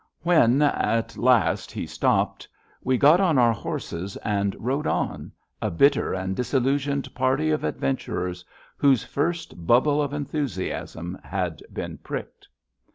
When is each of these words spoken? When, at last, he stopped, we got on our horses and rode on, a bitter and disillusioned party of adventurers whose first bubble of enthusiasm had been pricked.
When, 0.23 0.63
at 0.63 1.15
last, 1.15 1.71
he 1.71 1.85
stopped, 1.85 2.47
we 2.83 2.97
got 2.97 3.21
on 3.21 3.37
our 3.37 3.53
horses 3.53 4.17
and 4.25 4.55
rode 4.57 4.87
on, 4.87 5.31
a 5.61 5.69
bitter 5.69 6.11
and 6.15 6.35
disillusioned 6.35 7.13
party 7.13 7.51
of 7.51 7.63
adventurers 7.63 8.43
whose 8.77 9.03
first 9.03 9.67
bubble 9.67 10.01
of 10.01 10.11
enthusiasm 10.11 11.19
had 11.23 11.61
been 11.71 11.99
pricked. 11.99 12.47